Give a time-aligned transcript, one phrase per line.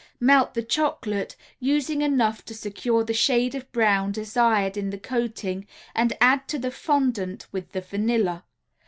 [0.19, 5.67] Melt the chocolate, using enough to secure the shade of brown desired in the coating
[5.93, 8.43] and add to the fondant with the vanilla.